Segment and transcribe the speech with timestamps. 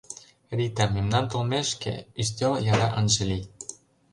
[0.57, 3.43] Рита, мемнан толмешке, ӱстел яра ынже лий.